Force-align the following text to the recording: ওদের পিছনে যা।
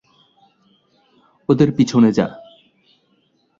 ওদের 1.49 1.69
পিছনে 1.75 2.09
যা। 2.11 2.27